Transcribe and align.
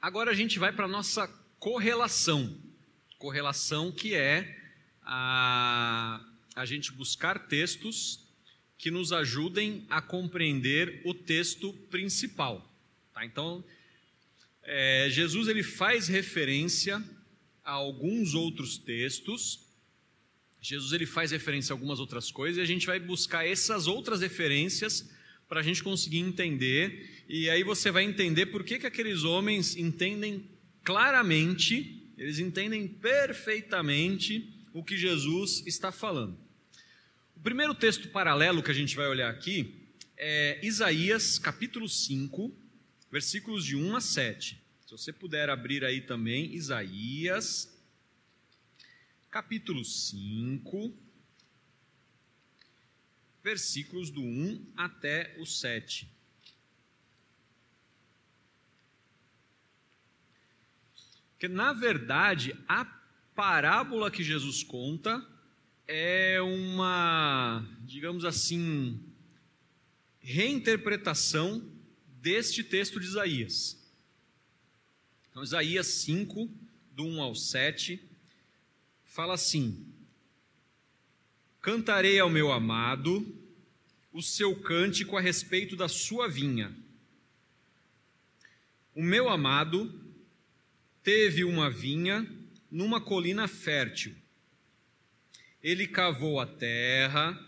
Agora 0.00 0.30
a 0.30 0.34
gente 0.34 0.60
vai 0.60 0.72
para 0.72 0.84
a 0.84 0.88
nossa 0.88 1.26
correlação. 1.58 2.56
Correlação 3.18 3.90
que 3.90 4.14
é 4.14 4.56
a, 5.02 6.24
a 6.54 6.64
gente 6.64 6.92
buscar 6.92 7.48
textos 7.48 8.20
que 8.76 8.92
nos 8.92 9.12
ajudem 9.12 9.84
a 9.90 10.00
compreender 10.00 11.02
o 11.04 11.12
texto 11.12 11.72
principal. 11.90 12.64
Tá? 13.12 13.24
Então, 13.24 13.64
é, 14.62 15.08
Jesus 15.10 15.48
ele 15.48 15.64
faz 15.64 16.06
referência 16.06 17.02
a 17.64 17.72
alguns 17.72 18.34
outros 18.34 18.78
textos. 18.78 19.66
Jesus 20.62 20.92
ele 20.92 21.06
faz 21.06 21.32
referência 21.32 21.72
a 21.72 21.74
algumas 21.74 21.98
outras 21.98 22.30
coisas 22.30 22.58
e 22.58 22.60
a 22.60 22.64
gente 22.64 22.86
vai 22.86 23.00
buscar 23.00 23.44
essas 23.44 23.88
outras 23.88 24.20
referências 24.20 25.10
para 25.48 25.58
a 25.58 25.62
gente 25.62 25.82
conseguir 25.82 26.18
entender. 26.18 27.17
E 27.28 27.50
aí 27.50 27.62
você 27.62 27.90
vai 27.90 28.04
entender 28.04 28.46
por 28.46 28.64
que, 28.64 28.78
que 28.78 28.86
aqueles 28.86 29.22
homens 29.22 29.76
entendem 29.76 30.48
claramente, 30.82 32.10
eles 32.16 32.38
entendem 32.38 32.88
perfeitamente 32.88 34.50
o 34.72 34.82
que 34.82 34.96
Jesus 34.96 35.62
está 35.66 35.92
falando. 35.92 36.38
O 37.36 37.40
primeiro 37.40 37.74
texto 37.74 38.08
paralelo 38.08 38.62
que 38.62 38.70
a 38.70 38.74
gente 38.74 38.96
vai 38.96 39.06
olhar 39.06 39.28
aqui 39.28 39.90
é 40.16 40.58
Isaías 40.62 41.38
capítulo 41.38 41.86
5, 41.86 42.50
versículos 43.12 43.62
de 43.62 43.76
1 43.76 43.94
a 43.94 44.00
7. 44.00 44.62
Se 44.86 44.90
você 44.90 45.12
puder 45.12 45.50
abrir 45.50 45.84
aí 45.84 46.00
também, 46.00 46.54
Isaías 46.54 47.78
capítulo 49.30 49.84
5, 49.84 50.96
versículos 53.44 54.10
do 54.10 54.22
1 54.22 54.72
até 54.78 55.36
o 55.38 55.44
7. 55.44 56.16
Que 61.38 61.48
na 61.48 61.72
verdade 61.72 62.56
a 62.66 62.84
parábola 63.34 64.10
que 64.10 64.24
Jesus 64.24 64.62
conta 64.62 65.24
é 65.86 66.40
uma, 66.42 67.64
digamos 67.82 68.24
assim, 68.24 69.00
reinterpretação 70.18 71.64
deste 72.20 72.62
texto 72.62 73.00
de 73.00 73.06
Isaías. 73.06 73.78
Então, 75.30 75.42
Isaías 75.42 75.86
5, 75.86 76.50
do 76.92 77.04
1 77.04 77.22
ao 77.22 77.34
7, 77.34 78.02
fala 79.04 79.34
assim: 79.34 79.86
Cantarei 81.62 82.18
ao 82.18 82.28
meu 82.28 82.50
amado 82.50 83.34
o 84.12 84.20
seu 84.20 84.56
cântico 84.56 85.16
a 85.16 85.20
respeito 85.20 85.76
da 85.76 85.88
sua 85.88 86.28
vinha. 86.28 86.76
O 88.94 89.02
meu 89.02 89.28
amado 89.28 90.07
teve 91.08 91.42
uma 91.42 91.70
vinha 91.70 92.30
numa 92.70 93.00
colina 93.00 93.48
fértil 93.48 94.14
ele 95.62 95.86
cavou 95.86 96.38
a 96.38 96.46
terra, 96.46 97.38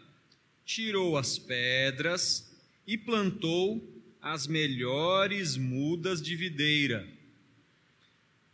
tirou 0.65 1.17
as 1.17 1.39
pedras 1.39 2.51
e 2.87 2.97
plantou 2.99 3.87
as 4.21 4.47
melhores 4.47 5.57
mudas 5.57 6.21
de 6.21 6.35
videira. 6.35 7.07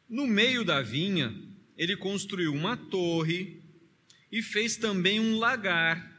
No 0.08 0.26
meio 0.26 0.64
da 0.64 0.82
vinha, 0.82 1.34
ele 1.76 1.96
construiu 1.96 2.52
uma 2.52 2.76
torre 2.76 3.62
e 4.30 4.42
fez 4.42 4.76
também 4.76 5.18
um 5.18 5.38
lagar. 5.38 6.14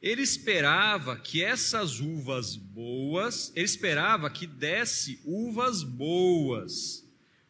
Ele 0.00 0.22
esperava 0.22 1.16
que 1.16 1.42
essas 1.42 2.00
uvas 2.00 2.56
boas, 2.56 3.52
ele 3.54 3.64
esperava 3.64 4.30
que 4.30 4.46
desse 4.46 5.20
uvas 5.24 5.82
boas, 5.82 7.03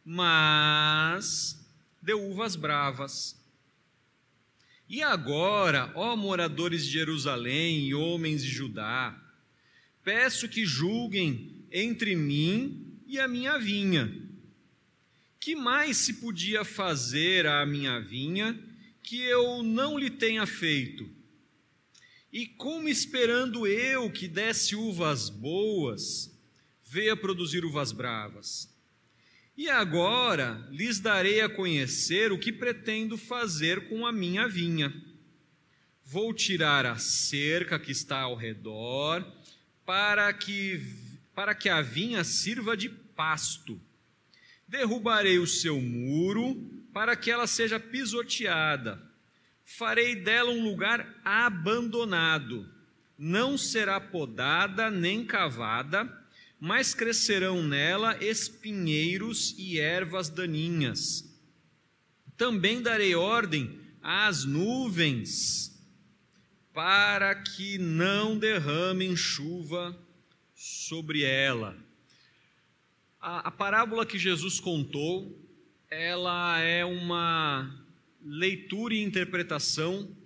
mas 0.04 1.58
deu 2.02 2.22
uvas 2.30 2.54
bravas. 2.56 3.42
E 4.88 5.02
agora, 5.02 5.90
ó 5.94 6.14
moradores 6.14 6.84
de 6.84 6.92
Jerusalém 6.92 7.88
e 7.88 7.94
homens 7.94 8.44
de 8.44 8.50
Judá, 8.50 9.18
peço 10.02 10.48
que 10.48 10.66
julguem 10.66 11.64
entre 11.72 12.14
mim 12.14 13.00
e 13.06 13.18
a 13.18 13.26
minha 13.26 13.58
vinha. 13.58 14.12
Que 15.40 15.56
mais 15.56 15.96
se 15.96 16.14
podia 16.14 16.64
fazer 16.64 17.46
à 17.46 17.64
minha 17.64 17.98
vinha 18.00 18.58
que 19.02 19.22
eu 19.22 19.62
não 19.62 19.98
lhe 19.98 20.10
tenha 20.10 20.46
feito? 20.46 21.08
E 22.32 22.46
como 22.46 22.88
esperando 22.88 23.66
eu 23.66 24.10
que 24.10 24.26
desse 24.26 24.74
uvas 24.74 25.30
boas, 25.30 26.36
veia 26.82 27.16
produzir 27.16 27.64
uvas 27.64 27.92
bravas? 27.92 28.73
E 29.56 29.70
agora 29.70 30.66
lhes 30.70 30.98
darei 30.98 31.40
a 31.40 31.48
conhecer 31.48 32.32
o 32.32 32.38
que 32.38 32.52
pretendo 32.52 33.16
fazer 33.16 33.88
com 33.88 34.04
a 34.04 34.12
minha 34.12 34.48
vinha. 34.48 34.92
Vou 36.04 36.34
tirar 36.34 36.84
a 36.84 36.96
cerca 36.96 37.78
que 37.78 37.92
está 37.92 38.20
ao 38.20 38.34
redor, 38.34 39.24
para 39.86 40.32
que, 40.32 40.84
para 41.34 41.54
que 41.54 41.68
a 41.68 41.80
vinha 41.80 42.24
sirva 42.24 42.76
de 42.76 42.88
pasto. 42.88 43.80
Derrubarei 44.66 45.38
o 45.38 45.46
seu 45.46 45.80
muro, 45.80 46.56
para 46.92 47.14
que 47.14 47.30
ela 47.30 47.46
seja 47.46 47.78
pisoteada. 47.78 49.00
Farei 49.64 50.16
dela 50.16 50.50
um 50.50 50.64
lugar 50.64 51.20
abandonado. 51.24 52.68
Não 53.16 53.56
será 53.56 54.00
podada 54.00 54.90
nem 54.90 55.24
cavada 55.24 56.23
mas 56.66 56.94
crescerão 56.94 57.62
nela 57.62 58.16
espinheiros 58.24 59.54
e 59.58 59.78
ervas 59.78 60.30
daninhas. 60.30 61.30
Também 62.38 62.80
darei 62.80 63.14
ordem 63.14 63.78
às 64.00 64.46
nuvens, 64.46 65.78
para 66.72 67.34
que 67.34 67.76
não 67.76 68.38
derramem 68.38 69.14
chuva 69.14 69.94
sobre 70.54 71.22
ela. 71.22 71.76
A, 73.20 73.48
a 73.48 73.50
parábola 73.50 74.06
que 74.06 74.18
Jesus 74.18 74.58
contou, 74.58 75.38
ela 75.90 76.58
é 76.60 76.82
uma 76.82 77.78
leitura 78.22 78.94
e 78.94 79.02
interpretação 79.02 80.16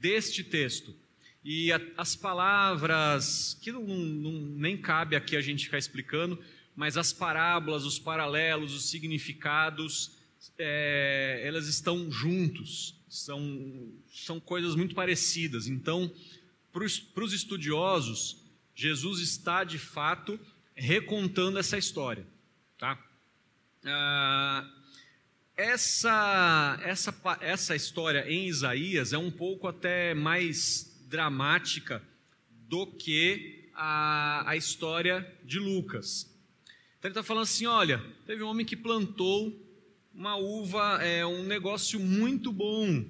deste 0.00 0.42
texto. 0.42 0.96
E 1.44 1.70
a, 1.70 1.80
as 1.98 2.16
palavras, 2.16 3.58
que 3.60 3.70
não, 3.70 3.82
não, 3.84 4.32
nem 4.32 4.78
cabe 4.78 5.14
aqui 5.14 5.36
a 5.36 5.42
gente 5.42 5.66
ficar 5.66 5.76
explicando, 5.76 6.42
mas 6.74 6.96
as 6.96 7.12
parábolas, 7.12 7.84
os 7.84 7.98
paralelos, 7.98 8.74
os 8.74 8.88
significados, 8.88 10.12
é, 10.58 11.42
elas 11.44 11.68
estão 11.68 12.10
juntos, 12.10 12.94
são, 13.08 13.92
são 14.10 14.40
coisas 14.40 14.74
muito 14.74 14.94
parecidas. 14.94 15.66
Então, 15.66 16.10
para 16.72 16.84
os 17.24 17.32
estudiosos, 17.32 18.42
Jesus 18.74 19.20
está 19.20 19.64
de 19.64 19.78
fato 19.78 20.40
recontando 20.74 21.58
essa 21.58 21.76
história. 21.76 22.26
Tá? 22.78 22.98
Ah, 23.84 24.66
essa, 25.56 26.80
essa, 26.82 27.14
essa 27.40 27.76
história 27.76 28.28
em 28.28 28.48
Isaías 28.48 29.12
é 29.12 29.18
um 29.18 29.30
pouco 29.30 29.68
até 29.68 30.14
mais 30.14 30.93
dramática 31.14 32.02
do 32.68 32.88
que 32.88 33.70
a, 33.72 34.50
a 34.50 34.56
história 34.56 35.24
de 35.44 35.60
Lucas. 35.60 36.28
Então 36.98 37.08
ele 37.08 37.12
está 37.12 37.22
falando 37.22 37.44
assim: 37.44 37.66
olha, 37.66 38.02
teve 38.26 38.42
um 38.42 38.48
homem 38.48 38.66
que 38.66 38.76
plantou 38.76 39.56
uma 40.12 40.34
uva, 40.34 41.00
é 41.04 41.24
um 41.24 41.44
negócio 41.44 42.00
muito 42.00 42.50
bom, 42.50 43.04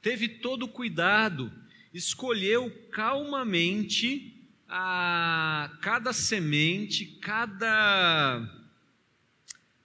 teve 0.00 0.28
todo 0.28 0.62
o 0.62 0.68
cuidado, 0.68 1.52
escolheu 1.92 2.70
calmamente 2.90 4.48
a 4.66 5.76
cada 5.82 6.14
semente, 6.14 7.04
cada. 7.20 8.48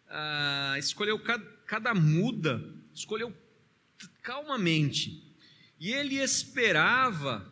A, 0.07 0.75
escolheu 0.79 1.19
cada, 1.19 1.45
cada 1.65 1.93
muda, 1.93 2.63
escolheu 2.93 3.35
calmamente. 4.23 5.28
E 5.79 5.91
ele 5.91 6.15
esperava 6.15 7.49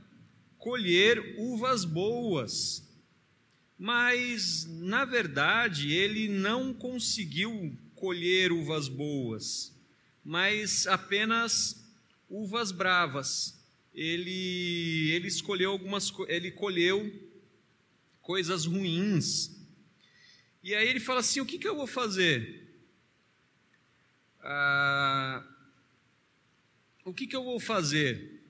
colher 0.58 1.36
uvas 1.38 1.86
boas, 1.86 2.84
mas 3.80 4.66
na 4.66 5.06
verdade 5.06 5.94
ele 5.94 6.28
não 6.28 6.74
conseguiu 6.74 7.78
colher 7.96 8.52
uvas 8.52 8.90
boas, 8.90 9.74
mas 10.26 10.86
apenas 10.88 11.88
uvas 12.30 12.72
bravas. 12.72 13.56
Ele 13.94 15.10
ele 15.12 15.28
escolheu 15.28 15.72
algumas 15.72 16.12
ele 16.28 16.52
colheu 16.52 17.12
coisas 18.22 18.66
ruins. 18.66 19.56
E 20.62 20.76
aí 20.76 20.88
ele 20.88 21.00
fala 21.00 21.22
assim: 21.22 21.40
o 21.40 21.46
que, 21.46 21.58
que 21.58 21.68
eu 21.68 21.78
vou 21.78 21.88
fazer? 21.88 22.68
Ah, 24.42 25.44
o 27.08 27.14
que, 27.14 27.26
que 27.26 27.36
eu 27.38 27.44
vou 27.46 27.58
fazer? 27.58 28.44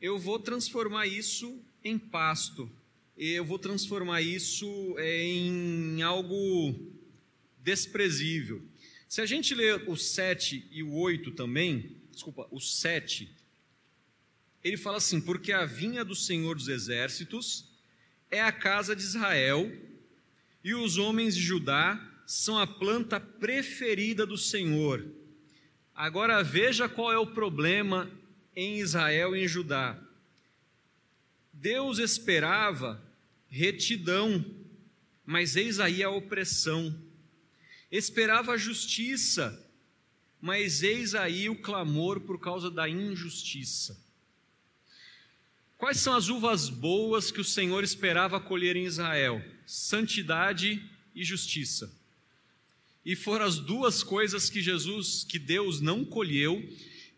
Eu 0.00 0.18
vou 0.18 0.38
transformar 0.38 1.06
isso 1.06 1.62
em 1.84 1.98
pasto, 1.98 2.70
eu 3.18 3.44
vou 3.44 3.58
transformar 3.58 4.22
isso 4.22 4.96
em 4.98 6.00
algo 6.00 6.74
desprezível. 7.62 8.62
Se 9.06 9.20
a 9.20 9.26
gente 9.26 9.54
ler 9.54 9.86
o 9.86 9.94
7 9.94 10.68
e 10.70 10.82
o 10.82 10.94
8 10.94 11.32
também, 11.32 11.94
desculpa, 12.10 12.48
o 12.50 12.58
7, 12.58 13.30
ele 14.64 14.78
fala 14.78 14.96
assim: 14.96 15.20
Porque 15.20 15.52
a 15.52 15.66
vinha 15.66 16.02
do 16.02 16.16
Senhor 16.16 16.56
dos 16.56 16.68
Exércitos 16.68 17.68
é 18.30 18.40
a 18.40 18.50
casa 18.50 18.96
de 18.96 19.02
Israel, 19.02 19.70
e 20.64 20.74
os 20.74 20.96
homens 20.96 21.36
de 21.36 21.42
Judá 21.42 22.00
são 22.26 22.58
a 22.58 22.66
planta 22.66 23.20
preferida 23.20 24.24
do 24.24 24.38
Senhor. 24.38 25.06
Agora 25.94 26.42
veja 26.42 26.88
qual 26.88 27.12
é 27.12 27.18
o 27.18 27.26
problema 27.26 28.10
em 28.56 28.78
Israel 28.78 29.36
e 29.36 29.44
em 29.44 29.48
Judá. 29.48 29.98
Deus 31.52 31.98
esperava 31.98 33.00
retidão, 33.48 34.44
mas 35.24 35.56
eis 35.56 35.78
aí 35.78 36.02
a 36.02 36.10
opressão. 36.10 36.98
Esperava 37.90 38.56
justiça, 38.56 39.70
mas 40.40 40.82
eis 40.82 41.14
aí 41.14 41.48
o 41.48 41.60
clamor 41.60 42.20
por 42.20 42.40
causa 42.40 42.70
da 42.70 42.88
injustiça. 42.88 44.00
Quais 45.76 45.98
são 45.98 46.14
as 46.14 46.28
uvas 46.28 46.68
boas 46.68 47.30
que 47.30 47.40
o 47.40 47.44
Senhor 47.44 47.84
esperava 47.84 48.40
colher 48.40 48.76
em 48.76 48.84
Israel? 48.84 49.44
Santidade 49.66 50.82
e 51.14 51.24
justiça. 51.24 51.92
E 53.04 53.16
foram 53.16 53.44
as 53.44 53.58
duas 53.58 54.02
coisas 54.02 54.48
que 54.48 54.62
Jesus, 54.62 55.24
que 55.24 55.38
Deus 55.38 55.80
não 55.80 56.04
colheu, 56.04 56.62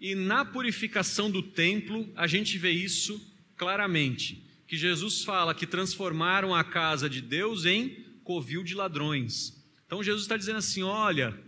e 0.00 0.14
na 0.14 0.44
purificação 0.44 1.30
do 1.30 1.42
templo 1.42 2.10
a 2.16 2.26
gente 2.26 2.58
vê 2.58 2.70
isso 2.70 3.20
claramente, 3.56 4.42
que 4.66 4.76
Jesus 4.76 5.22
fala 5.22 5.54
que 5.54 5.66
transformaram 5.66 6.54
a 6.54 6.64
casa 6.64 7.08
de 7.08 7.20
Deus 7.20 7.64
em 7.64 8.04
covil 8.24 8.64
de 8.64 8.74
ladrões. 8.74 9.62
Então 9.86 10.02
Jesus 10.02 10.24
está 10.24 10.36
dizendo 10.36 10.58
assim: 10.58 10.82
olha, 10.82 11.38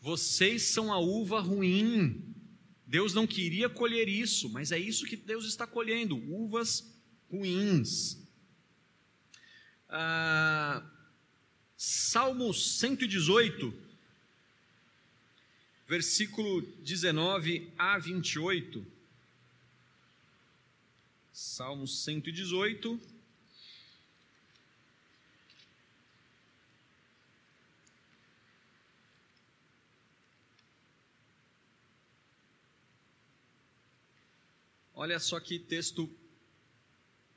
vocês 0.00 0.62
são 0.62 0.92
a 0.92 0.98
uva 0.98 1.40
ruim. 1.40 2.34
Deus 2.86 3.14
não 3.14 3.26
queria 3.26 3.68
colher 3.70 4.08
isso, 4.08 4.50
mas 4.50 4.70
é 4.70 4.78
isso 4.78 5.06
que 5.06 5.16
Deus 5.16 5.46
está 5.46 5.66
colhendo: 5.66 6.16
uvas 6.30 6.94
ruins. 7.30 8.18
Ah, 9.88 10.84
Salmo 11.84 12.54
118, 12.54 13.74
versículo 15.88 16.62
19 16.84 17.72
a 17.76 17.98
28. 17.98 18.86
Salmo 21.32 21.88
118. 21.88 23.00
Olha 34.94 35.18
só 35.18 35.40
que 35.40 35.58
texto 35.58 36.08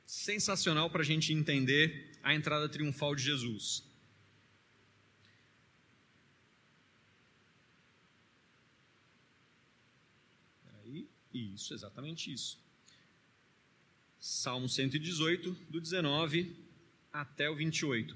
sensacional 0.05 0.91
para 0.91 1.01
a 1.01 1.03
gente 1.05 1.33
entender 1.33 2.15
a 2.21 2.35
entrada 2.35 2.69
triunfal 2.69 3.15
de 3.15 3.23
Jesus. 3.23 3.94
Isso, 11.37 11.73
exatamente 11.73 12.31
isso. 12.31 12.57
Salmo 14.17 14.69
118, 14.69 15.51
do 15.69 15.81
19 15.81 16.55
até 17.11 17.49
o 17.49 17.55
28. 17.57 18.15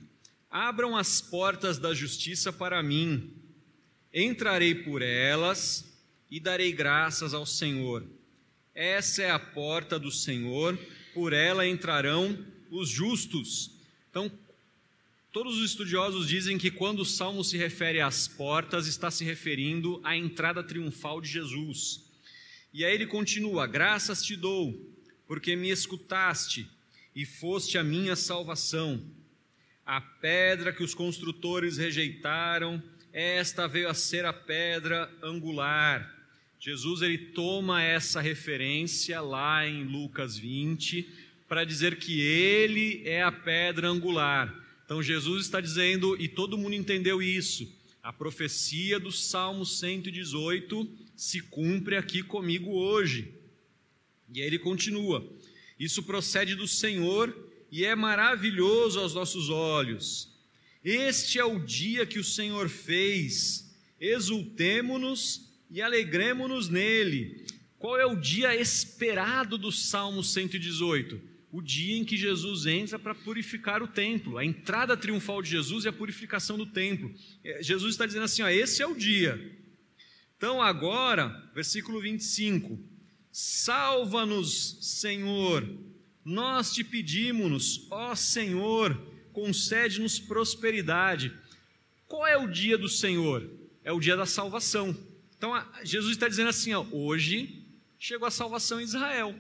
Abram 0.50 0.96
as 0.96 1.20
portas 1.20 1.78
da 1.78 1.94
justiça 1.94 2.54
para 2.54 2.82
mim, 2.82 3.34
entrarei 4.14 4.74
por 4.74 5.02
elas 5.02 5.86
e 6.32 6.40
darei 6.40 6.72
graças 6.72 7.34
ao 7.34 7.46
Senhor. 7.46 8.06
Essa 8.74 9.24
é 9.24 9.32
a 9.32 9.38
porta 9.38 10.00
do 10.00 10.12
Senhor, 10.12 10.80
por 11.14 11.34
ela 11.34 11.68
entrarão 11.68 12.46
os 12.72 12.88
justos. 12.88 13.72
Então, 14.10 14.32
todos 15.34 15.58
os 15.58 15.72
estudiosos 15.72 16.26
dizem 16.26 16.58
que 16.58 16.72
quando 16.72 17.02
o 17.02 17.06
salmo 17.06 17.44
se 17.44 17.58
refere 17.58 18.00
às 18.00 18.30
portas, 18.30 18.88
está 18.88 19.12
se 19.12 19.26
referindo 19.26 20.00
à 20.06 20.16
entrada 20.16 20.64
triunfal 20.64 21.20
de 21.20 21.28
Jesus. 21.28 22.09
E 22.74 22.86
aí 22.86 22.94
ele 22.94 23.08
continua: 23.08 23.66
Graças 23.66 24.22
te 24.22 24.36
dou, 24.36 24.74
porque 25.28 25.56
me 25.56 25.70
escutaste 25.70 26.70
e 27.16 27.26
foste 27.26 27.78
a 27.78 27.84
minha 27.84 28.16
salvação. 28.16 29.04
A 29.86 30.00
pedra 30.00 30.72
que 30.72 30.84
os 30.84 30.94
construtores 30.94 31.78
rejeitaram, 31.78 32.82
esta 33.12 33.68
veio 33.68 33.90
a 33.90 33.94
ser 33.94 34.26
a 34.26 34.34
pedra 34.34 35.12
angular. 35.22 36.16
Jesus 36.60 37.02
ele 37.02 37.18
toma 37.18 37.82
essa 37.82 38.22
referência 38.22 39.20
lá 39.22 39.68
em 39.68 39.84
Lucas 39.84 40.38
20 40.38 41.10
para 41.48 41.64
dizer 41.64 41.98
que 41.98 42.22
ele 42.22 43.02
é 43.06 43.24
a 43.24 43.32
pedra 43.32 43.88
angular. 43.88 44.54
Então 44.86 45.02
Jesus 45.02 45.46
está 45.46 45.60
dizendo, 45.60 46.16
e 46.22 46.28
todo 46.28 46.58
mundo 46.58 46.76
entendeu 46.76 47.22
isso, 47.22 47.68
a 48.04 48.14
profecia 48.14 49.00
do 49.00 49.12
Salmo 49.12 49.66
118 49.66 51.09
se 51.20 51.42
cumpre 51.42 51.98
aqui 51.98 52.24
comigo 52.24 52.72
hoje. 52.72 53.34
E 54.34 54.40
aí 54.40 54.48
ele 54.48 54.58
continua: 54.58 55.30
Isso 55.78 56.02
procede 56.04 56.56
do 56.56 56.66
Senhor 56.66 57.36
e 57.70 57.84
é 57.84 57.94
maravilhoso 57.94 59.02
aos 59.02 59.14
nossos 59.14 59.50
olhos. 59.50 60.30
Este 60.82 61.38
é 61.38 61.44
o 61.44 61.60
dia 61.60 62.06
que 62.06 62.20
o 62.20 62.24
Senhor 62.24 62.70
fez, 62.70 63.70
exultemo-nos 64.00 65.52
e 65.70 65.82
alegremo-nos 65.82 66.70
nele. 66.70 67.46
Qual 67.78 68.00
é 68.00 68.06
o 68.06 68.16
dia 68.16 68.56
esperado 68.56 69.58
do 69.58 69.74
Salmo 69.74 70.24
118? 70.24 71.20
O 71.52 71.62
dia 71.62 71.98
em 71.98 72.06
que 72.06 72.16
Jesus 72.16 72.66
entra 72.66 72.98
para 72.98 73.14
purificar 73.14 73.84
o 73.84 73.88
templo, 73.90 74.38
a 74.38 74.46
entrada 74.46 74.96
triunfal 74.96 75.42
de 75.42 75.50
Jesus 75.50 75.84
e 75.84 75.90
a 75.90 75.94
purificação 75.94 76.58
do 76.58 76.66
templo. 76.66 77.14
É, 77.44 77.62
Jesus 77.62 77.96
está 77.96 78.06
dizendo 78.06 78.24
assim: 78.24 78.42
ó, 78.42 78.48
esse 78.48 78.82
é 78.82 78.88
o 78.88 78.96
dia. 78.96 79.59
Então, 80.40 80.62
agora, 80.62 81.28
versículo 81.54 82.00
25: 82.00 82.80
Salva-nos, 83.30 84.78
Senhor, 84.80 85.70
nós 86.24 86.74
te 86.74 86.82
pedimos, 86.82 87.86
ó 87.92 88.16
Senhor, 88.16 88.98
concede-nos 89.34 90.18
prosperidade. 90.18 91.34
Qual 92.08 92.26
é 92.26 92.38
o 92.38 92.48
dia 92.48 92.78
do 92.78 92.88
Senhor? 92.88 93.50
É 93.84 93.92
o 93.92 94.00
dia 94.00 94.16
da 94.16 94.26
salvação. 94.26 94.98
Então, 95.38 95.52
Jesus 95.84 96.14
está 96.14 96.30
dizendo 96.30 96.52
assim: 96.52 96.74
ó, 96.74 96.86
hoje 96.90 97.62
chegou 98.00 98.26
a 98.26 98.32
salvação 98.32 98.80
em 98.80 98.86
Israel. 98.86 99.36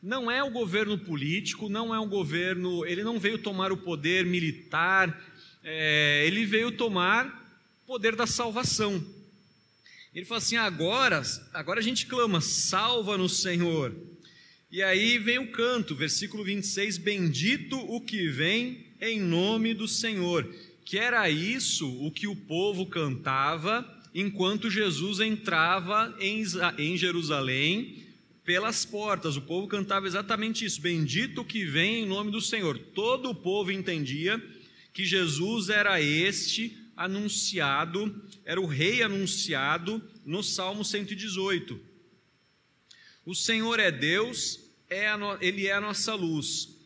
Não 0.00 0.30
é 0.30 0.44
o 0.44 0.50
governo 0.52 0.96
político, 0.96 1.68
não 1.68 1.92
é 1.92 1.98
um 1.98 2.08
governo, 2.08 2.86
ele 2.86 3.02
não 3.02 3.18
veio 3.18 3.36
tomar 3.36 3.72
o 3.72 3.78
poder 3.78 4.24
militar, 4.24 5.20
é, 5.64 6.22
ele 6.24 6.46
veio 6.46 6.70
tomar 6.70 7.52
poder 7.84 8.14
da 8.14 8.28
salvação. 8.28 9.04
Ele 10.14 10.24
fala 10.24 10.38
assim: 10.38 10.56
agora, 10.56 11.22
agora 11.52 11.80
a 11.80 11.82
gente 11.82 12.06
clama, 12.06 12.40
salva-nos, 12.40 13.40
Senhor. 13.40 13.94
E 14.70 14.82
aí 14.82 15.18
vem 15.18 15.38
o 15.38 15.50
canto, 15.50 15.94
versículo 15.94 16.44
26, 16.44 16.98
bendito 16.98 17.76
o 17.76 18.00
que 18.00 18.28
vem 18.28 18.86
em 19.00 19.20
nome 19.20 19.74
do 19.74 19.88
Senhor. 19.88 20.48
Que 20.84 20.98
era 20.98 21.28
isso 21.30 21.88
o 22.04 22.10
que 22.10 22.26
o 22.26 22.34
povo 22.34 22.86
cantava 22.86 23.86
enquanto 24.14 24.70
Jesus 24.70 25.20
entrava 25.20 26.14
em, 26.18 26.42
em 26.78 26.96
Jerusalém 26.96 28.04
pelas 28.44 28.84
portas. 28.84 29.36
O 29.36 29.42
povo 29.42 29.68
cantava 29.68 30.08
exatamente 30.08 30.64
isso: 30.64 30.80
bendito 30.80 31.42
o 31.42 31.44
que 31.44 31.64
vem 31.64 32.02
em 32.02 32.06
nome 32.06 32.32
do 32.32 32.40
Senhor. 32.40 32.76
Todo 32.78 33.30
o 33.30 33.34
povo 33.34 33.70
entendia 33.70 34.42
que 34.92 35.04
Jesus 35.04 35.68
era 35.68 36.00
este 36.02 36.76
anunciado, 37.00 38.14
era 38.44 38.60
o 38.60 38.66
rei 38.66 39.02
anunciado 39.02 40.06
no 40.22 40.42
Salmo 40.42 40.84
118. 40.84 41.80
O 43.24 43.34
Senhor 43.34 43.80
é 43.80 43.90
Deus, 43.90 44.60
é 44.90 45.16
no, 45.16 45.38
ele 45.40 45.66
é 45.66 45.72
a 45.72 45.80
nossa 45.80 46.14
luz. 46.14 46.76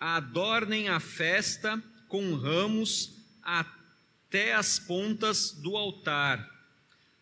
Adornem 0.00 0.88
a 0.88 0.98
festa 0.98 1.80
com 2.08 2.34
ramos 2.34 3.12
até 3.40 4.52
as 4.52 4.80
pontas 4.80 5.52
do 5.52 5.76
altar. 5.76 6.44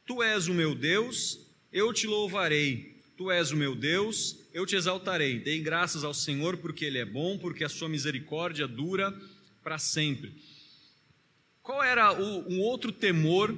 Tu 0.06 0.22
és 0.22 0.48
o 0.48 0.54
meu 0.54 0.74
Deus, 0.74 1.40
eu 1.70 1.92
te 1.92 2.06
louvarei. 2.06 2.98
Tu 3.18 3.30
és 3.30 3.50
o 3.50 3.56
meu 3.56 3.76
Deus, 3.76 4.38
eu 4.54 4.64
te 4.64 4.76
exaltarei. 4.76 5.38
Dei 5.38 5.60
graças 5.60 6.04
ao 6.04 6.14
Senhor 6.14 6.56
porque 6.56 6.86
ele 6.86 6.96
é 6.96 7.04
bom, 7.04 7.36
porque 7.36 7.64
a 7.64 7.68
sua 7.68 7.86
misericórdia 7.86 8.66
dura 8.66 9.14
para 9.62 9.78
sempre. 9.78 10.34
Qual 11.70 11.84
era 11.84 12.12
o, 12.12 12.52
um 12.52 12.58
outro 12.58 12.90
temor 12.90 13.56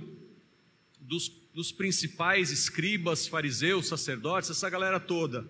dos, 1.00 1.32
dos 1.54 1.72
principais 1.72 2.50
escribas, 2.50 3.26
fariseus, 3.26 3.88
sacerdotes, 3.88 4.50
essa 4.50 4.68
galera 4.68 5.00
toda? 5.00 5.48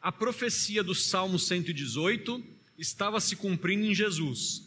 A 0.00 0.12
profecia 0.12 0.80
do 0.80 0.94
Salmo 0.94 1.36
118 1.36 2.40
estava 2.78 3.18
se 3.18 3.34
cumprindo 3.34 3.84
em 3.84 3.92
Jesus. 3.92 4.62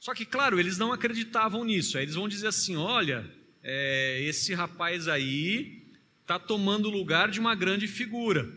Só 0.00 0.12
que, 0.12 0.24
claro, 0.24 0.58
eles 0.58 0.76
não 0.76 0.92
acreditavam 0.92 1.62
nisso. 1.64 1.96
Aí 1.96 2.02
eles 2.04 2.16
vão 2.16 2.28
dizer 2.28 2.48
assim: 2.48 2.74
olha, 2.74 3.24
é, 3.62 4.24
esse 4.24 4.52
rapaz 4.54 5.06
aí 5.06 5.84
está 6.22 6.36
tomando 6.36 6.88
o 6.88 6.90
lugar 6.90 7.30
de 7.30 7.38
uma 7.38 7.54
grande 7.54 7.86
figura. 7.86 8.52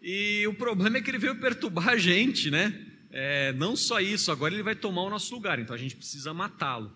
E 0.00 0.46
o 0.46 0.54
problema 0.54 0.96
é 0.96 1.02
que 1.02 1.10
ele 1.10 1.18
veio 1.18 1.38
perturbar 1.38 1.90
a 1.90 1.98
gente, 1.98 2.50
né? 2.50 2.87
É, 3.10 3.52
não 3.54 3.74
só 3.74 4.00
isso, 4.00 4.30
agora 4.30 4.54
ele 4.54 4.62
vai 4.62 4.74
tomar 4.74 5.02
o 5.02 5.10
nosso 5.10 5.34
lugar, 5.34 5.58
então 5.58 5.74
a 5.74 5.78
gente 5.78 5.96
precisa 5.96 6.34
matá-lo. 6.34 6.92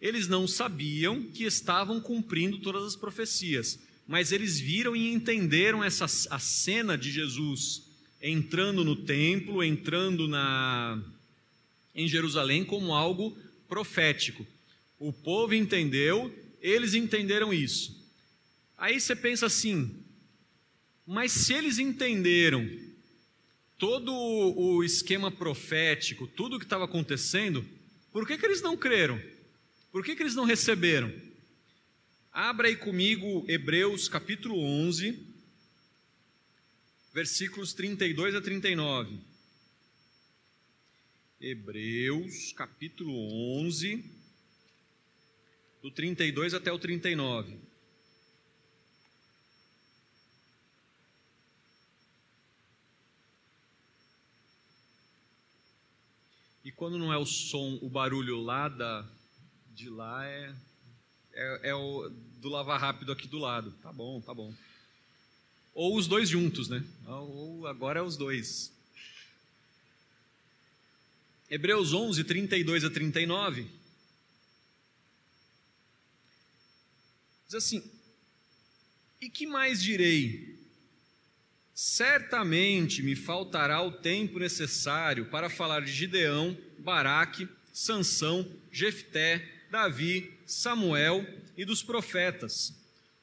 Eles 0.00 0.28
não 0.28 0.46
sabiam 0.46 1.22
que 1.22 1.44
estavam 1.44 2.00
cumprindo 2.00 2.58
todas 2.58 2.84
as 2.84 2.96
profecias, 2.96 3.78
mas 4.06 4.32
eles 4.32 4.58
viram 4.58 4.96
e 4.96 5.12
entenderam 5.12 5.82
essa 5.82 6.04
a 6.04 6.38
cena 6.38 6.98
de 6.98 7.10
Jesus 7.10 7.82
entrando 8.20 8.84
no 8.84 8.94
templo, 8.94 9.62
entrando 9.62 10.28
na 10.28 11.02
em 11.94 12.08
Jerusalém 12.08 12.64
como 12.64 12.94
algo 12.94 13.36
profético. 13.68 14.46
O 14.98 15.12
povo 15.12 15.54
entendeu, 15.54 16.32
eles 16.60 16.94
entenderam 16.94 17.52
isso. 17.52 18.00
Aí 18.78 19.00
você 19.00 19.14
pensa 19.14 19.46
assim, 19.46 19.94
mas 21.06 21.32
se 21.32 21.52
eles 21.52 21.78
entenderam 21.78 22.68
todo 23.82 24.14
o 24.14 24.84
esquema 24.84 25.28
profético, 25.28 26.28
tudo 26.28 26.54
o 26.54 26.58
que 26.60 26.64
estava 26.64 26.84
acontecendo, 26.84 27.68
por 28.12 28.24
que, 28.24 28.38
que 28.38 28.46
eles 28.46 28.62
não 28.62 28.76
creram? 28.76 29.20
Por 29.90 30.04
que, 30.04 30.14
que 30.14 30.22
eles 30.22 30.36
não 30.36 30.44
receberam? 30.44 31.12
Abra 32.30 32.68
aí 32.68 32.76
comigo 32.76 33.44
Hebreus 33.48 34.08
capítulo 34.08 34.56
11, 34.56 35.26
versículos 37.12 37.74
32 37.74 38.36
a 38.36 38.40
39. 38.40 39.18
Hebreus 41.40 42.52
capítulo 42.52 43.12
11, 43.64 44.04
do 45.82 45.90
32 45.90 46.54
até 46.54 46.70
o 46.70 46.78
39. 46.78 47.58
E 56.64 56.70
quando 56.70 56.98
não 56.98 57.12
é 57.12 57.18
o 57.18 57.26
som, 57.26 57.78
o 57.82 57.88
barulho 57.88 58.40
lá 58.40 58.68
da, 58.68 59.04
de 59.74 59.90
lá 59.90 60.24
é, 60.24 60.54
é, 61.32 61.60
é 61.70 61.74
o 61.74 62.08
do 62.38 62.48
lavar 62.48 62.80
rápido 62.80 63.10
aqui 63.10 63.26
do 63.26 63.38
lado. 63.38 63.72
Tá 63.82 63.92
bom, 63.92 64.20
tá 64.20 64.32
bom. 64.32 64.54
Ou 65.74 65.96
os 65.96 66.06
dois 66.06 66.28
juntos, 66.28 66.68
né? 66.68 66.84
Ou 67.06 67.66
agora 67.66 68.00
é 68.00 68.02
os 68.02 68.16
dois. 68.16 68.72
Hebreus 71.50 71.92
11, 71.92 72.24
32 72.24 72.84
a 72.84 72.90
39. 72.90 73.66
Diz 77.46 77.54
assim: 77.54 77.82
E 79.20 79.28
que 79.28 79.46
mais 79.46 79.82
direi? 79.82 80.51
Certamente 81.84 83.02
me 83.02 83.16
faltará 83.16 83.82
o 83.82 83.90
tempo 83.90 84.38
necessário 84.38 85.24
para 85.26 85.50
falar 85.50 85.80
de 85.80 85.90
Gideão, 85.90 86.56
Baraque, 86.78 87.48
Sansão, 87.72 88.48
Jefté, 88.70 89.44
Davi, 89.68 90.32
Samuel 90.46 91.26
e 91.56 91.64
dos 91.64 91.82
profetas, 91.82 92.72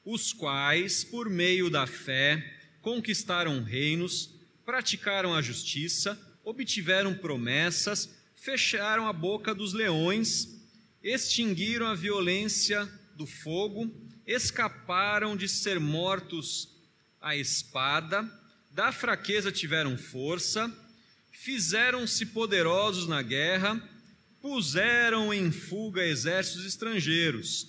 os 0.04 0.34
quais, 0.34 1.02
por 1.02 1.30
meio 1.30 1.70
da 1.70 1.86
fé, 1.86 2.60
conquistaram 2.82 3.62
reinos, 3.62 4.28
praticaram 4.62 5.34
a 5.34 5.40
justiça, 5.40 6.20
obtiveram 6.44 7.14
promessas, 7.14 8.14
fecharam 8.36 9.08
a 9.08 9.12
boca 9.14 9.54
dos 9.54 9.72
leões, 9.72 10.60
extinguiram 11.02 11.86
a 11.86 11.94
violência 11.94 12.86
do 13.16 13.24
fogo, 13.24 13.90
escaparam 14.26 15.34
de 15.34 15.48
ser 15.48 15.80
mortos 15.80 16.68
à 17.22 17.34
espada, 17.34 18.38
da 18.70 18.92
fraqueza 18.92 19.50
tiveram 19.50 19.98
força, 19.98 20.72
fizeram-se 21.32 22.26
poderosos 22.26 23.06
na 23.08 23.20
guerra, 23.20 23.82
puseram 24.40 25.34
em 25.34 25.50
fuga 25.50 26.04
exércitos 26.06 26.64
estrangeiros. 26.64 27.68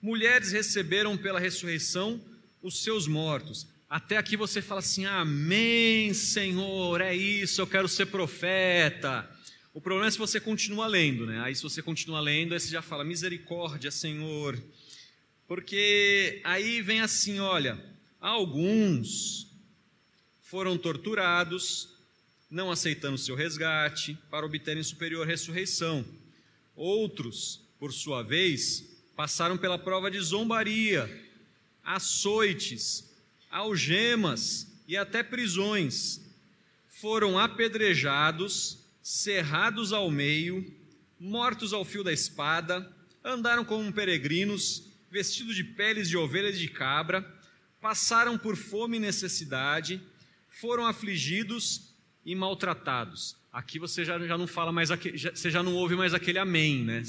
Mulheres 0.00 0.52
receberam 0.52 1.16
pela 1.16 1.40
ressurreição 1.40 2.20
os 2.62 2.82
seus 2.82 3.06
mortos. 3.06 3.66
Até 3.88 4.16
aqui 4.16 4.36
você 4.36 4.60
fala 4.60 4.80
assim: 4.80 5.06
Amém, 5.06 6.12
Senhor, 6.12 7.00
é 7.00 7.14
isso, 7.14 7.60
eu 7.60 7.66
quero 7.66 7.88
ser 7.88 8.06
profeta. 8.06 9.28
O 9.72 9.80
problema 9.80 10.08
é 10.08 10.10
se 10.10 10.18
você 10.18 10.40
continua 10.40 10.86
lendo, 10.86 11.24
né? 11.24 11.40
Aí, 11.40 11.54
se 11.54 11.62
você 11.62 11.80
continua 11.80 12.20
lendo, 12.20 12.52
aí 12.52 12.60
você 12.60 12.68
já 12.68 12.82
fala: 12.82 13.04
Misericórdia, 13.04 13.90
Senhor. 13.90 14.60
Porque 15.46 16.40
aí 16.44 16.82
vem 16.82 17.00
assim: 17.00 17.38
olha, 17.38 17.82
alguns 18.20 19.47
foram 20.48 20.78
torturados, 20.78 21.90
não 22.50 22.70
aceitando 22.70 23.18
seu 23.18 23.36
resgate, 23.36 24.16
para 24.30 24.46
obterem 24.46 24.82
superior 24.82 25.26
ressurreição. 25.26 26.02
Outros, 26.74 27.60
por 27.78 27.92
sua 27.92 28.22
vez, 28.22 28.82
passaram 29.14 29.58
pela 29.58 29.78
prova 29.78 30.10
de 30.10 30.18
zombaria, 30.18 31.06
açoites, 31.84 33.04
algemas 33.50 34.66
e 34.86 34.96
até 34.96 35.22
prisões. 35.22 36.22
Foram 36.88 37.38
apedrejados, 37.38 38.78
cerrados 39.02 39.92
ao 39.92 40.10
meio, 40.10 40.74
mortos 41.20 41.74
ao 41.74 41.84
fio 41.84 42.02
da 42.02 42.12
espada, 42.12 42.90
andaram 43.22 43.66
como 43.66 43.92
peregrinos, 43.92 44.84
vestidos 45.10 45.54
de 45.54 45.64
peles 45.64 46.08
de 46.08 46.16
ovelhas 46.16 46.56
e 46.56 46.60
de 46.60 46.68
cabra, 46.68 47.20
passaram 47.82 48.38
por 48.38 48.56
fome 48.56 48.96
e 48.96 49.00
necessidade, 49.00 50.00
foram 50.60 50.86
afligidos 50.86 51.94
e 52.24 52.34
maltratados. 52.34 53.36
Aqui 53.52 53.78
você 53.78 54.04
já, 54.04 54.18
já 54.18 54.36
não 54.36 54.46
fala 54.46 54.72
mais, 54.72 54.90
aquele, 54.90 55.16
já, 55.16 55.30
você 55.30 55.50
já 55.50 55.62
não 55.62 55.74
ouve 55.74 55.94
mais 55.94 56.12
aquele 56.12 56.38
amém, 56.38 56.84
né? 56.84 57.02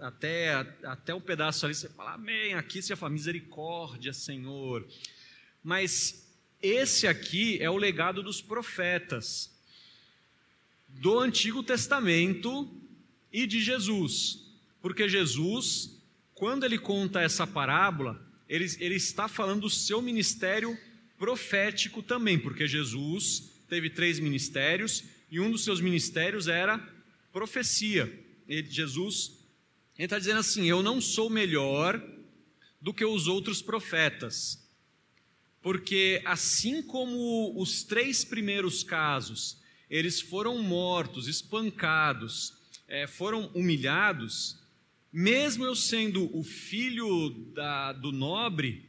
Até, 0.00 0.54
até 0.82 1.14
o 1.14 1.20
pedaço 1.20 1.64
ali 1.64 1.74
você 1.74 1.88
fala 1.88 2.14
amém, 2.14 2.54
aqui 2.54 2.80
você 2.80 2.88
já 2.88 2.96
fala 2.96 3.12
misericórdia, 3.12 4.12
Senhor. 4.12 4.86
Mas 5.62 6.26
esse 6.62 7.06
aqui 7.06 7.58
é 7.60 7.70
o 7.70 7.76
legado 7.76 8.22
dos 8.22 8.40
profetas 8.40 9.54
do 10.88 11.18
Antigo 11.18 11.62
Testamento 11.62 12.68
e 13.30 13.46
de 13.46 13.62
Jesus. 13.62 14.40
Porque 14.80 15.08
Jesus, 15.08 16.02
quando 16.34 16.64
ele 16.64 16.78
conta 16.78 17.20
essa 17.20 17.46
parábola, 17.46 18.20
ele, 18.48 18.66
ele 18.80 18.94
está 18.94 19.28
falando 19.28 19.62
do 19.62 19.70
seu 19.70 20.00
ministério 20.00 20.78
profético 21.18 22.02
também, 22.02 22.38
porque 22.38 22.66
Jesus 22.66 23.52
teve 23.68 23.90
três 23.90 24.18
ministérios 24.18 25.04
e 25.30 25.40
um 25.40 25.50
dos 25.50 25.64
seus 25.64 25.80
ministérios 25.80 26.48
era 26.48 26.78
profecia. 27.32 28.24
Ele, 28.48 28.68
Jesus 28.70 29.32
está 29.98 30.18
dizendo 30.18 30.40
assim: 30.40 30.66
Eu 30.66 30.82
não 30.82 31.00
sou 31.00 31.28
melhor 31.28 32.02
do 32.80 32.94
que 32.94 33.04
os 33.04 33.26
outros 33.26 33.60
profetas, 33.60 34.62
porque 35.60 36.22
assim 36.24 36.82
como 36.82 37.60
os 37.60 37.82
três 37.82 38.24
primeiros 38.24 38.84
casos, 38.84 39.58
eles 39.90 40.20
foram 40.20 40.62
mortos, 40.62 41.26
espancados, 41.26 42.54
é, 42.86 43.06
foram 43.06 43.50
humilhados, 43.54 44.58
mesmo 45.12 45.64
eu 45.64 45.74
sendo 45.74 46.30
o 46.36 46.44
filho 46.44 47.30
da, 47.54 47.92
do 47.92 48.12
nobre, 48.12 48.84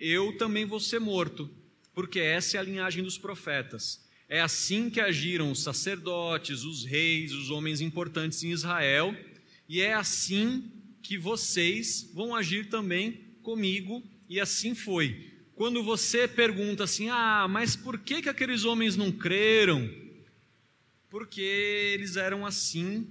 eu 0.00 0.32
também 0.38 0.64
vou 0.64 0.80
ser 0.80 0.98
morto, 0.98 1.50
porque 1.94 2.18
essa 2.18 2.56
é 2.56 2.60
a 2.60 2.62
linhagem 2.62 3.04
dos 3.04 3.18
profetas. 3.18 4.08
É 4.28 4.40
assim 4.40 4.88
que 4.88 5.00
agiram 5.00 5.50
os 5.50 5.62
sacerdotes, 5.62 6.64
os 6.64 6.84
reis, 6.84 7.32
os 7.32 7.50
homens 7.50 7.80
importantes 7.80 8.42
em 8.42 8.50
Israel, 8.50 9.14
e 9.68 9.80
é 9.80 9.92
assim 9.92 10.72
que 11.02 11.18
vocês 11.18 12.10
vão 12.14 12.34
agir 12.34 12.68
também 12.68 13.20
comigo, 13.42 14.02
e 14.28 14.40
assim 14.40 14.74
foi. 14.74 15.32
Quando 15.54 15.82
você 15.82 16.26
pergunta 16.26 16.84
assim: 16.84 17.08
"Ah, 17.10 17.46
mas 17.48 17.76
por 17.76 17.98
que 17.98 18.22
que 18.22 18.28
aqueles 18.28 18.64
homens 18.64 18.96
não 18.96 19.12
creram?" 19.12 19.90
Porque 21.10 21.40
eles 21.40 22.16
eram 22.16 22.46
assim, 22.46 23.08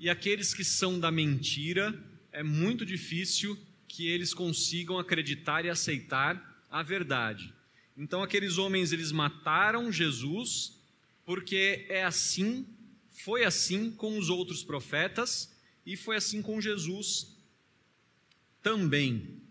e 0.00 0.08
aqueles 0.08 0.54
que 0.54 0.64
são 0.64 0.98
da 0.98 1.10
mentira, 1.12 1.94
é 2.32 2.42
muito 2.42 2.84
difícil 2.84 3.56
que 3.92 4.08
eles 4.08 4.32
consigam 4.32 4.98
acreditar 4.98 5.66
e 5.66 5.68
aceitar 5.68 6.64
a 6.70 6.82
verdade. 6.82 7.52
Então 7.94 8.22
aqueles 8.22 8.56
homens 8.56 8.90
eles 8.90 9.12
mataram 9.12 9.92
Jesus, 9.92 10.80
porque 11.26 11.84
é 11.90 12.02
assim, 12.02 12.66
foi 13.10 13.44
assim 13.44 13.90
com 13.90 14.16
os 14.16 14.30
outros 14.30 14.64
profetas 14.64 15.54
e 15.84 15.94
foi 15.94 16.16
assim 16.16 16.40
com 16.40 16.58
Jesus 16.58 17.36
também. 18.62 19.41